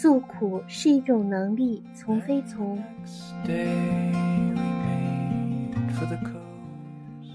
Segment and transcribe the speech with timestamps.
[0.00, 2.80] 诉苦是一种能力，从非从。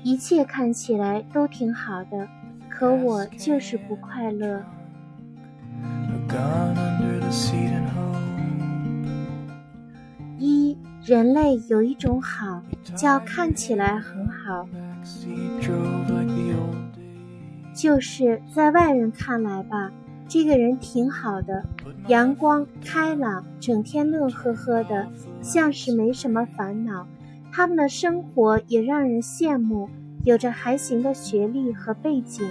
[0.02, 2.26] 一切看起来都挺好的，
[2.70, 4.64] 可我就是不快乐。
[10.38, 12.64] 一，人类有一种好，
[12.96, 14.66] 叫看起来很好，
[17.74, 19.92] 就是在外人看来吧。
[20.28, 21.64] 这个人挺好的，
[22.08, 25.08] 阳光开朗，整天乐呵呵的，
[25.42, 27.06] 像是没什么烦恼。
[27.52, 29.88] 他们的生活也让人羡慕，
[30.24, 32.48] 有着还行的学历和背景，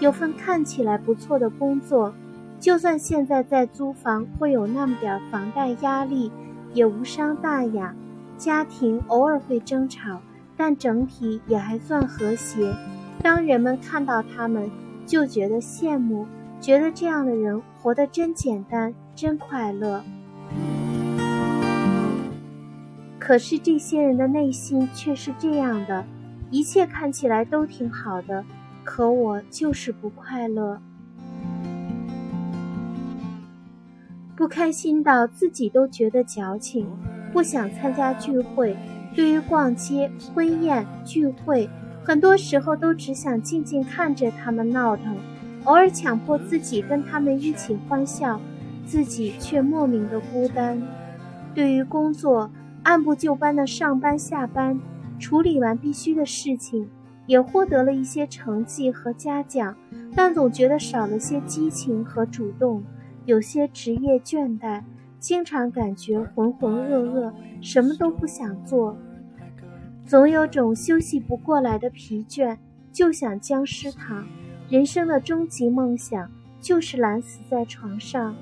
[0.00, 2.14] 有份看起来不错的工作。
[2.58, 6.32] 就算现在在租房，会有那么点房贷压力，
[6.72, 7.94] 也无伤大雅。
[8.38, 10.22] 家庭偶尔会争吵，
[10.56, 12.74] 但整体也还算和谐。
[13.22, 14.70] 当人们看到他们，
[15.04, 16.26] 就觉得羡慕。
[16.60, 20.02] 觉得这样的人活得真简单，真快乐。
[23.18, 26.04] 可是这些人的内心却是这样的：
[26.50, 28.44] 一切看起来都挺好的，
[28.84, 30.80] 可我就是不快乐，
[34.36, 36.86] 不开心到自己都觉得矫情，
[37.32, 38.76] 不想参加聚会。
[39.14, 41.68] 对于逛街、婚宴、聚会，
[42.04, 45.16] 很多时候都只想静静看着他们闹腾。
[45.66, 48.40] 偶尔强迫自己跟他们一起欢笑，
[48.86, 50.80] 自己却莫名的孤单。
[51.52, 52.48] 对于工作，
[52.84, 54.78] 按部就班的上班下班，
[55.18, 56.88] 处理完必须的事情，
[57.26, 59.76] 也获得了一些成绩和嘉奖，
[60.14, 62.84] 但总觉得少了些激情和主动，
[63.24, 64.84] 有些职业倦怠，
[65.18, 68.96] 经常感觉浑浑噩噩，什么都不想做，
[70.04, 72.56] 总有种休息不过来的疲倦，
[72.92, 74.24] 就想僵尸躺。
[74.68, 76.28] 人生的终极梦想
[76.60, 78.34] 就是懒死在床上。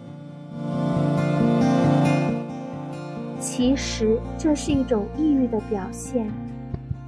[3.38, 6.26] 其实这是一种抑郁的表现。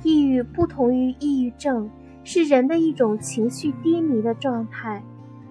[0.03, 1.91] 抑郁不同于抑郁症，
[2.25, 5.03] 是人的一种情绪低迷的状态。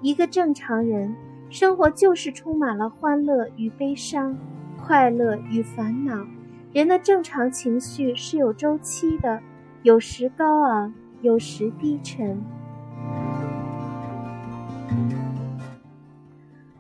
[0.02, 1.16] 一个正常人，
[1.50, 4.38] 生活就是充满了欢乐与悲伤，
[4.78, 6.24] 快乐与烦恼。
[6.72, 9.42] 人的正常情绪是有周期的，
[9.82, 12.40] 有时高昂，有时低沉。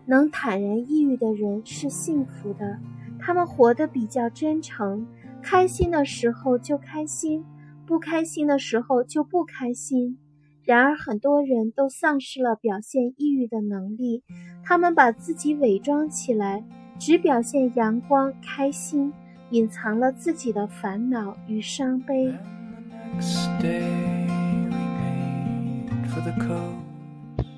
[0.05, 2.79] 能坦然抑郁的人是幸福的，
[3.19, 5.07] 他们活得比较真诚，
[5.41, 7.43] 开心的时候就开心，
[7.85, 10.17] 不开心的时候就不开心。
[10.63, 14.23] 然而，很多人都丧失了表现抑郁的能力，
[14.63, 16.63] 他们把自己伪装起来，
[16.97, 19.13] 只表现阳光、开心，
[19.51, 22.33] 隐藏了自己的烦恼与伤悲。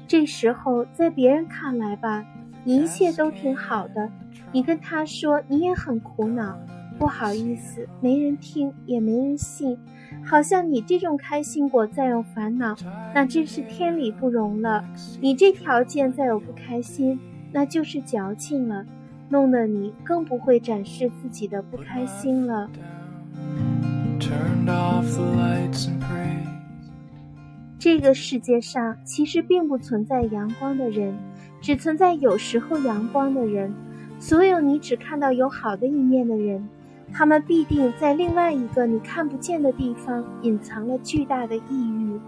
[0.05, 2.36] 这时候，在别人看来吧，你
[2.75, 4.09] 一切都挺好的。
[4.51, 6.59] 你跟他说你也很苦恼，
[7.00, 9.78] 不好意思，没人听，也没人信。
[10.25, 12.75] 好像你这种开心果再有烦恼，
[13.16, 14.83] 那真是天理不容了。
[15.22, 17.17] 你这条件再有不开心，
[17.53, 18.85] 那就是矫情了，
[19.29, 22.69] 弄得你更不会展示自己的不开心了。
[27.79, 31.16] 这个世界上其实并不存在阳光的人，
[31.62, 33.73] 只存在有时候阳光的人。
[34.19, 36.68] 所有你只看到有好的一面的人，
[37.13, 42.19] 他们必定在另外一个你看不见的地方隐藏了巨大的抑郁。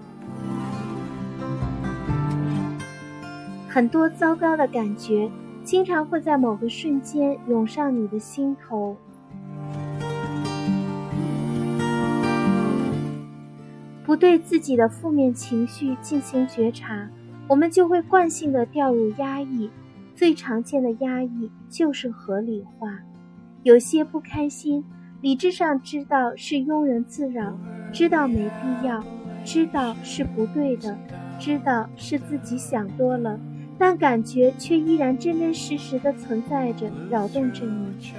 [3.67, 5.31] 很多糟糕的感觉，
[5.63, 8.95] 经常会在某个瞬间涌上你的心头。
[14.03, 17.07] 不对自己的负面情绪进行觉察，
[17.49, 19.69] 我们就会惯性的掉入压抑。
[20.15, 22.99] 最常见的压抑就是合理化。
[23.63, 24.83] 有些不开心，
[25.21, 27.57] 理智上知道是庸人自扰，
[27.91, 29.03] 知道没必要，
[29.43, 30.95] 知道是不对的，
[31.39, 33.39] 知道是自己想多了，
[33.77, 38.13] 但感觉却依然真真实实的存在着，扰动着你。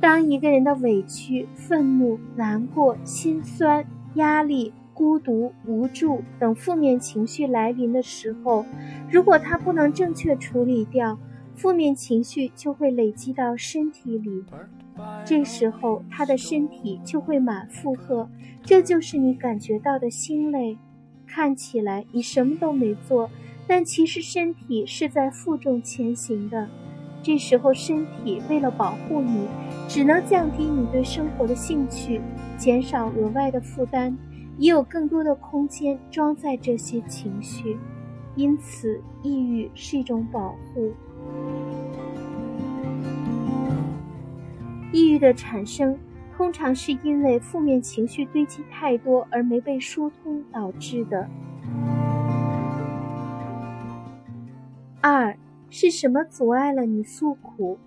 [0.00, 8.64] 当一个人的委屈、愤怒、难过、心酸、压力、孤独、无助等负面情绪来临的时候，
[9.10, 11.18] 如果他不能正确处理掉，
[11.54, 14.44] 负面情绪就会累积到身体里，
[15.24, 18.28] 这时候他的身体就会满负荷，
[18.62, 20.78] 这就是你感觉到的心累。
[21.26, 23.28] 看起来你什么都没做，
[23.66, 26.68] 但其实身体是在负重前行的。
[27.22, 29.48] 这时候，身体为了保护你，
[29.88, 32.20] 只能降低你对生活的兴趣，
[32.58, 34.16] 减少额外的负担，
[34.58, 37.78] 也有更多的空间装载这些情绪。
[38.36, 40.92] 因此，抑郁是一种保护。
[44.92, 45.98] 抑郁的产生，
[46.36, 51.28] 通常是因为负面情绪堆积太多而没被疏通导致的。
[55.00, 55.36] 二
[55.68, 57.78] 是什么阻碍了你诉苦？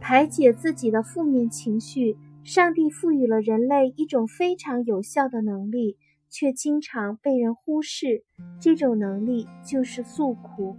[0.00, 2.16] 排解自己的负面情绪，
[2.46, 5.98] 上帝赋予了人类一种非常有效的能力。
[6.28, 8.24] 却经常被人忽视，
[8.60, 10.76] 这种能力就是诉苦。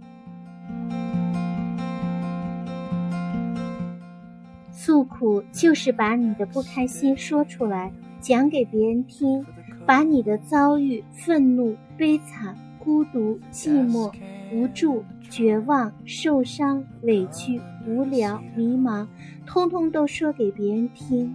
[4.70, 7.90] 诉苦就是把你的不开心说出来，
[8.20, 9.44] 讲给别人听，
[9.86, 14.12] 把你的遭遇、愤怒、悲惨、孤独、寂寞、
[14.52, 19.08] 无助、绝望、受伤、委屈、无聊、迷茫，
[19.46, 21.34] 通通都说给别人听。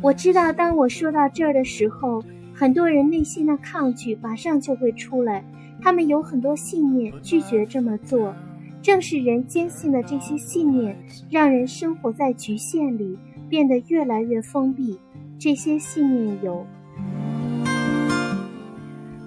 [0.00, 2.22] 我知道，当我说到这儿的时候，
[2.54, 5.44] 很多人内心的抗拒马上就会出来。
[5.82, 8.32] 他们有很多信念，拒绝这么做。
[8.80, 10.96] 正是人坚信的这些信念，
[11.28, 13.18] 让人生活在局限里，
[13.48, 14.98] 变得越来越封闭。
[15.38, 16.64] 这些信念有：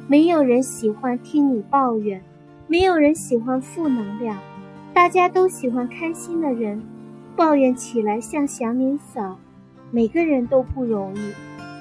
[0.08, 2.22] 没有人喜欢听你抱怨，
[2.68, 4.38] 没有人喜欢负能量，
[4.94, 6.82] 大家都喜欢开心的人，
[7.38, 9.38] 抱怨起来像祥林嫂。
[9.92, 11.20] 每个人都不容易，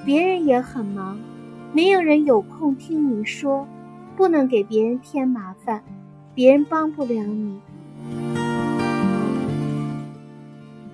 [0.05, 1.19] 别人也很忙，
[1.73, 3.67] 没有人有空听你说，
[4.15, 5.83] 不能给别人添麻烦，
[6.35, 7.59] 别人帮不了你。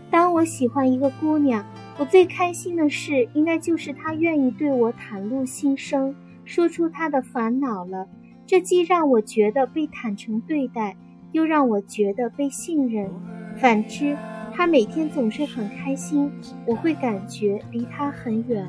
[0.10, 1.66] 当我喜欢一个姑娘，
[1.98, 8.08] 我最开心的事应该就是她愿意对我袒露心声，说出她的烦恼了。
[8.48, 10.96] 这既让我觉得被坦诚对待，
[11.34, 13.12] 又让我觉得被信任。
[13.58, 14.16] 反之。
[14.56, 16.32] 他每天总是很开心，
[16.66, 18.66] 我会感觉离他很远。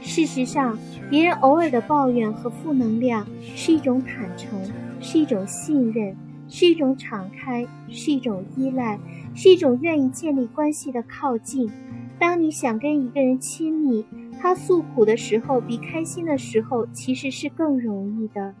[0.00, 0.76] 事实上，
[1.08, 4.60] 别人偶尔的抱怨和负能量是一种坦诚，
[5.00, 6.16] 是一种信任，
[6.48, 8.98] 是一种敞开，是一种依赖，
[9.34, 11.70] 是一种愿意建立关系的靠近。
[12.18, 14.04] 当你想跟一个人亲密，
[14.40, 18.52] 他诉苦的时候比开心的时候其实是更容易的。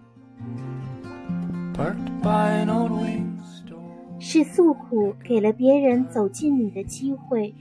[4.20, 7.54] 是诉苦给了别人走进你的机会。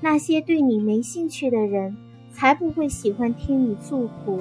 [0.00, 1.94] 那些对你没兴趣的人，
[2.32, 4.40] 才不会喜欢听你诉苦。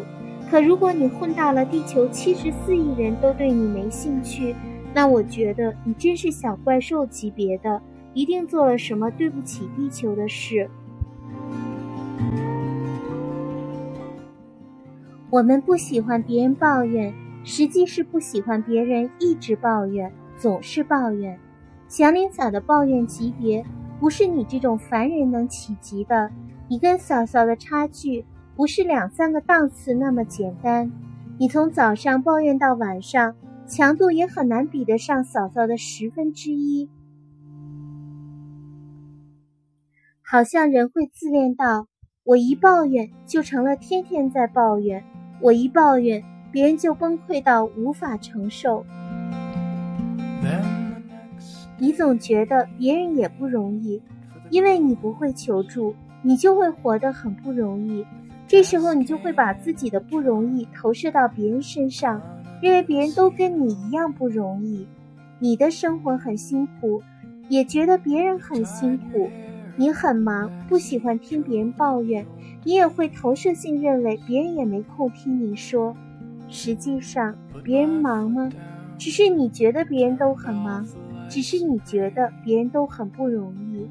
[0.50, 4.56] 可如果你混到了地球七十四亿人都对你没兴趣，
[4.94, 7.82] 那我觉得你真是小怪兽级别的，
[8.14, 10.70] 一定做了什么对不起地球的事。
[15.32, 17.14] 我们不喜欢别人抱怨。
[17.46, 21.40] 实际是不喜欢别人一直抱怨，总是抱怨。
[21.88, 23.64] 祥林嫂的抱怨级别
[24.00, 26.32] 不是你这种凡人能企及的，
[26.68, 28.26] 你跟嫂嫂的差距
[28.56, 30.92] 不是两三个档次那么简单。
[31.38, 33.36] 你从早上抱怨到晚上，
[33.68, 36.90] 强度也很难比得上嫂嫂的十分之一。
[40.24, 41.88] 好像人会自恋到，
[42.24, 45.04] 我一抱怨就成了天天在抱怨，
[45.42, 46.24] 我一抱怨。
[46.56, 48.86] 别人就崩溃到无法承受，
[51.78, 54.02] 你总觉得别人也不容易，
[54.50, 58.06] 因为你不会求助，你就会活得很不容易。
[58.48, 62.22] 这时候你就会把自己的不容易投射到别人身上，
[62.62, 64.88] 认为别人都跟你一样不容易，
[65.40, 67.04] 你的生活很辛苦，
[67.50, 69.30] 也觉得别人很辛苦。
[69.76, 72.26] 你很忙，不喜欢听别人抱怨，
[72.64, 75.94] 你也会投射性认为别人也没空听你说。
[76.48, 78.50] 实际上，别人忙吗？
[78.98, 80.88] 只是你觉得别人都很忙，
[81.30, 83.88] 只是你觉得别人都很不容易。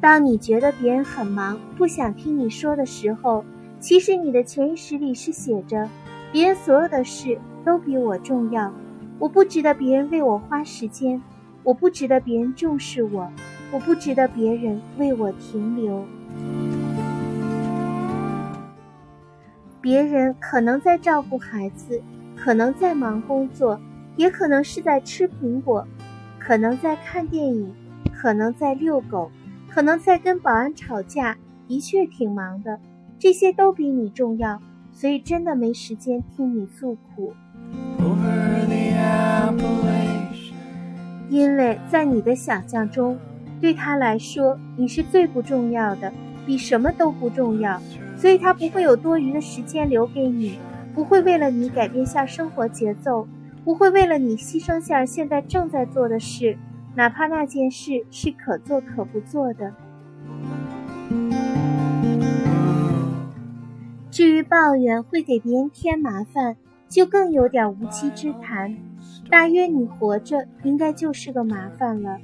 [0.00, 3.44] 当你觉得别人很忙，不想听你说的时候，
[3.80, 5.88] 其实你的潜意识里是写着：
[6.30, 8.72] 别人所有的事都比我重要，
[9.18, 11.20] 我不值得别人为我花时间，
[11.64, 13.28] 我不值得别人重视我，
[13.72, 16.04] 我不值得别人为我停留。
[19.88, 21.98] 别人可能在照顾孩子，
[22.36, 23.80] 可能在忙工作，
[24.16, 25.88] 也可能是在吃苹果，
[26.38, 27.74] 可能在看电影，
[28.12, 29.30] 可能在遛狗，
[29.66, 32.78] 可能在跟保安吵架，的确挺忙的。
[33.18, 34.60] 这些都比你重要，
[34.92, 37.32] 所以真的没时间听你诉苦。
[41.30, 43.16] 因为在你的想象中，
[43.58, 46.12] 对他来说你是最不重要的，
[46.44, 47.80] 比什么都不重要。
[48.18, 50.58] 所以他不会有多余的时间留给你，
[50.92, 53.26] 不会为了你改变下生活节奏，
[53.64, 56.58] 不会为了你牺牲下现在正在做的事，
[56.96, 59.72] 哪怕那件事是可做可不做的。
[64.10, 66.56] 至于抱怨会给别人添麻烦，
[66.88, 68.76] 就更有点无稽之谈。
[69.30, 72.18] 大约你活着应该就是个麻烦了。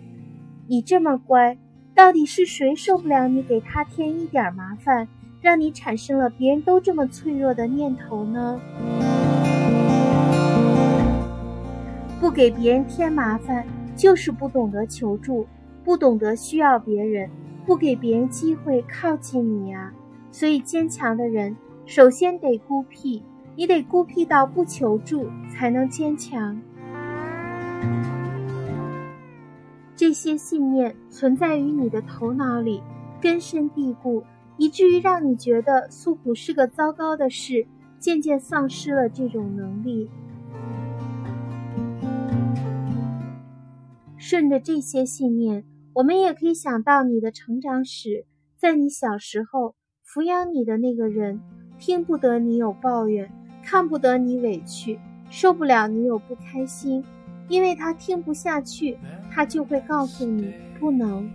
[0.66, 1.56] 你这么乖，
[1.94, 5.06] 到底是谁受不了你给他添一点麻烦，
[5.44, 8.58] 让你产生了别人都这么脆弱的念头呢？
[12.18, 13.62] 不给别人添麻烦，
[13.94, 15.46] 就是不懂得求助，
[15.84, 17.28] 不懂得需要别人，
[17.66, 19.92] 不给别人机会靠近你呀。
[20.30, 23.22] 所以，坚强的人首先得孤僻，
[23.54, 26.58] 你得孤僻到不求助，才能坚强。
[29.94, 32.82] 这些信念存在于你的头脑里，
[33.20, 34.24] 根深蒂固，
[34.56, 37.66] 以至于让你觉得诉苦是个糟糕的事，
[37.98, 40.08] 渐渐丧失了这种能力。
[44.16, 48.24] 顺着这些信念，我们也可以想到你的成长史。
[48.56, 49.74] 在你小时候，
[50.06, 51.40] 抚养你的那个人，
[51.78, 53.30] 听不得你有抱怨，
[53.62, 57.04] 看不得你委屈，受不了你有不开心。
[57.48, 58.96] 因为他听不下去，
[59.30, 61.28] 他就会告诉你不能。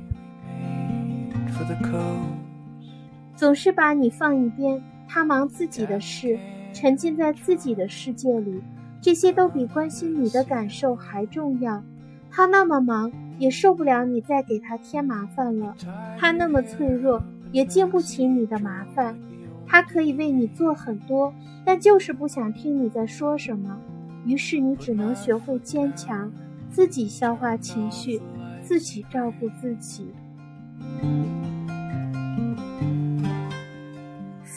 [3.39, 6.37] 总是把你放一边，他忙自己的事，
[6.73, 8.61] 沉浸在自己的世界里，
[8.99, 11.81] 这些都比关心你的感受还重要。
[12.29, 15.73] 他那么忙，也受不了你再给他添麻烦了；
[16.17, 19.17] 他那么脆弱，也经不起你的麻烦。
[19.65, 23.79] 他可以为你做很多，但就是不想听你在说什么。
[24.25, 26.29] 于是你只能学会坚强，
[26.69, 28.21] 自己消化情绪，
[28.61, 30.11] 自己照顾自己。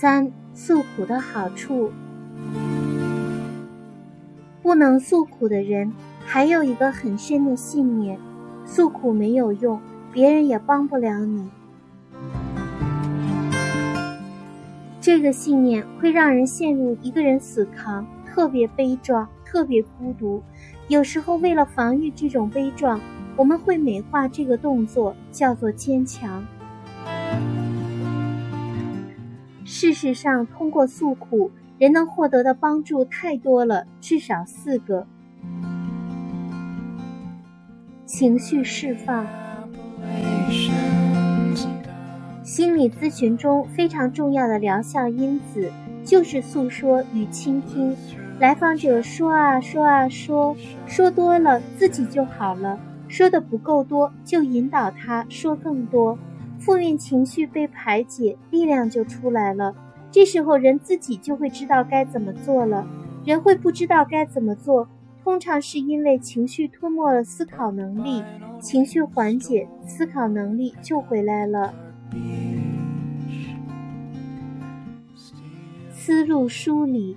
[0.02, 1.92] 三诉苦的好处，
[4.60, 5.92] 不能诉苦的人
[6.26, 8.18] 还有一个很深的信念：
[8.66, 9.80] 诉苦没有用，
[10.12, 11.48] 别人也帮不了你。
[15.00, 19.28] 这个信念会让人陷入一个人死扛，特别悲壮。
[19.44, 20.42] 特别孤独，
[20.88, 23.00] 有时候为了防御这种悲壮，
[23.36, 26.44] 我们会美化这个动作，叫做坚强。
[29.82, 35.08] 事实上，通过诉苦，人能获得的帮助太多了，至少四个：
[38.06, 39.26] 情绪释放。
[42.44, 45.72] 心理咨询中非常重要的疗效因子
[46.04, 47.96] 就是诉说与倾听。
[48.38, 56.16] 来访者说啊说啊说，说多了自己就好了；说的不够多，就引导他说更多。
[56.64, 59.74] 负面情绪被排解，力量就出来了。
[60.12, 62.86] 这时候人自己就会知道该怎么做了。
[63.24, 64.88] 人会不知道该怎么做，
[65.24, 68.22] 通常是因为情绪吞没了思考能力。
[68.60, 71.74] 情绪缓解，思考能力就回来了。
[75.90, 77.16] 思路梳理。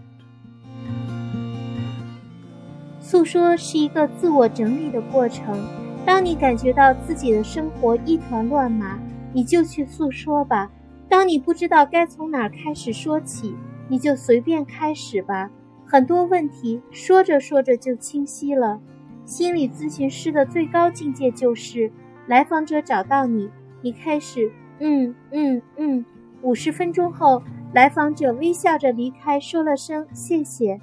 [3.00, 5.64] 诉说是一个自我整理的过程。
[6.04, 9.00] 当你感觉到自己的生活一团乱麻，
[9.36, 10.72] 你就去诉说吧。
[11.10, 13.54] 当你不知道该从哪儿开始说起，
[13.90, 15.52] 你就随便开始吧。
[15.86, 18.80] 很多问题说着说着就清晰了。
[19.26, 21.92] 心理咨询师的最高境界就是，
[22.28, 23.50] 来访者找到你，
[23.82, 24.50] 你开始
[24.80, 26.06] 嗯嗯嗯。
[26.42, 30.80] 五十分钟后，来访者微笑着离开，说了声谢谢。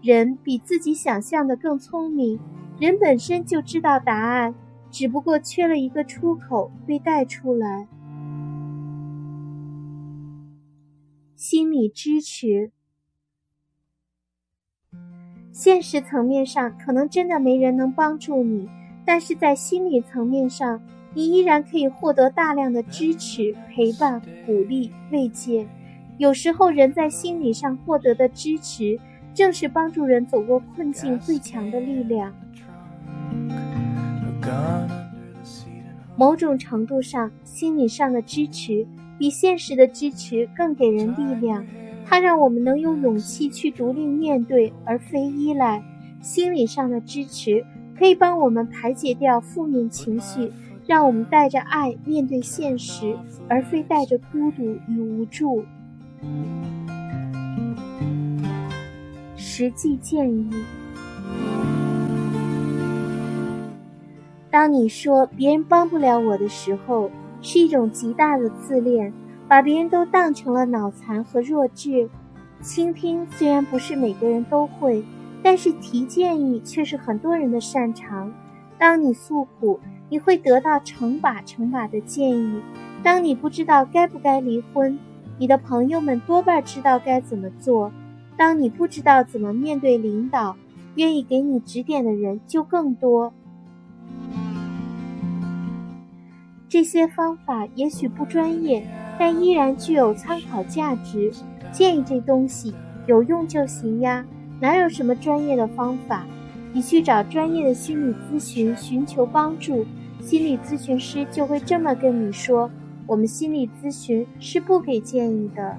[0.00, 2.38] 人比自己想象的更聪明，
[2.78, 4.54] 人本身就知道答案，
[4.90, 7.86] 只不过缺了一个出口被带出来。
[11.34, 12.72] 心理支持，
[15.52, 18.68] 现实层面上可能真的没人能帮助你，
[19.04, 20.82] 但是在心理层面上，
[21.14, 25.68] 你依然可以获得大量的支持、陪伴、鼓励、慰藉。
[26.18, 28.98] 有时候，人在心理上获得的支持。
[29.34, 32.34] 正是帮助人走过困境最强的力量。
[36.16, 38.86] 某种程度上，心理上的支持
[39.18, 41.64] 比现实的支持更给人力量。
[42.04, 45.82] 它让我们能有勇气去独立面对，而非依赖。
[46.20, 47.64] 心理上的支持
[47.96, 50.50] 可以帮我们排解掉负面情绪，
[50.86, 53.16] 让我们带着爱面对现实，
[53.48, 55.64] 而非带着孤独与无助。
[59.36, 60.50] 实际建议：
[64.50, 67.10] 当你说别人帮不了我的时候，
[67.42, 69.12] 是一种极大的自恋，
[69.46, 72.08] 把别人都当成了脑残和弱智。
[72.60, 75.04] 倾听虽然不是每个人都会，
[75.42, 78.32] 但是提建议却是很多人的擅长。
[78.78, 79.78] 当你诉苦，
[80.08, 82.60] 你会得到成把成把的建议；
[83.02, 84.98] 当你不知道该不该离婚，
[85.38, 87.92] 你的朋友们多半知道该怎么做；
[88.36, 90.56] 当你不知道怎么面对领导，
[90.94, 93.32] 愿意给你指点的人就更多。
[96.68, 98.86] 这些方法也许不专业，
[99.18, 101.32] 但依然具有参考价值。
[101.72, 102.74] 建议这东西
[103.06, 104.24] 有用就行呀，
[104.60, 106.26] 哪有什么专业的方法？
[106.74, 109.86] 你去找专业的心理咨询寻求帮助，
[110.20, 112.70] 心理咨询师就会这么跟你说：
[113.06, 115.76] 我们心理咨询是不给建议的。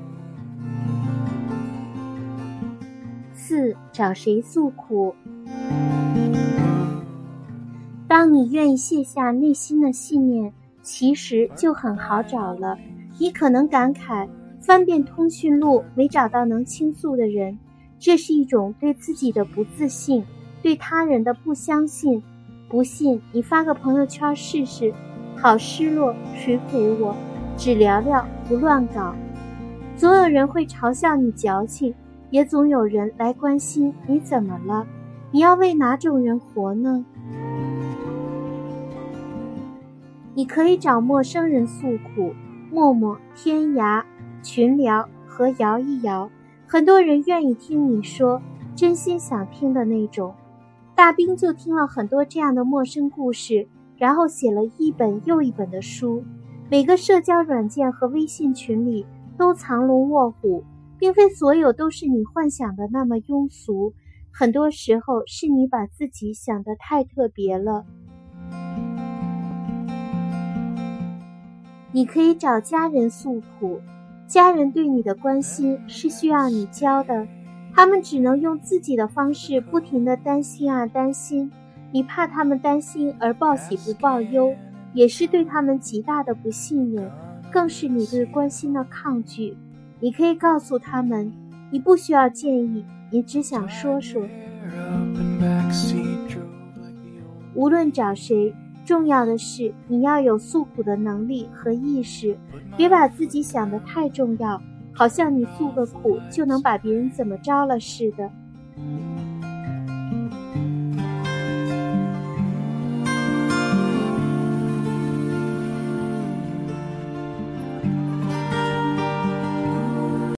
[3.36, 5.14] 四，找谁诉苦？
[8.08, 10.52] 当你愿意卸下内心的信念。
[10.82, 12.78] 其实就很好找了。
[13.18, 14.28] 你可能感慨，
[14.62, 17.58] 翻遍通讯录没找到能倾诉的人，
[17.98, 20.24] 这是一种对自己的不自信，
[20.62, 22.22] 对他人的不相信。
[22.70, 24.94] 不信你发个朋友圈试试。
[25.36, 27.16] 好失落，谁陪我？
[27.58, 29.16] 只聊聊，不乱搞。
[29.98, 31.94] 总有人会嘲笑你矫情，
[32.30, 34.86] 也总有人来关心你怎么了。
[35.32, 37.06] 你要为哪种人活呢？
[40.40, 42.34] 你可以找陌生人诉苦，
[42.72, 44.02] 陌陌、天涯、
[44.42, 46.32] 群聊和摇一摇，
[46.66, 48.42] 很多人愿意听你说
[48.74, 50.34] 真心想听的那种。
[50.96, 53.68] 大兵就听了很多这样的陌生故事，
[53.98, 56.24] 然后写了一本又一本的书。
[56.70, 59.06] 每个社交软件和微信群里
[59.38, 60.64] 都藏龙卧虎，
[60.98, 63.94] 并非所有都是你幻想的那么庸俗，
[64.32, 67.86] 很多时候是你把自己想得太特别了。
[71.92, 73.80] 你可以找家人诉苦，
[74.28, 77.28] 家人对你的关心是需要你教的，
[77.74, 81.52] 他们只能用自己的方式不停的担心啊担心，
[81.92, 84.54] 你怕他们担心而报喜不报忧，
[84.94, 87.10] 也是对他们极大的不信任，
[87.52, 89.58] 更是你对关心的抗拒。
[90.00, 91.34] 你可以告诉他们，
[91.72, 94.22] 你不需要建议，你只想说说。
[97.56, 98.54] 无论找谁。
[98.90, 102.36] 重要的是，你要有诉苦的能力和意识，
[102.76, 104.60] 别把自己想得太重要，
[104.96, 108.32] 好像你诉个苦就能把别人怎么着了似的。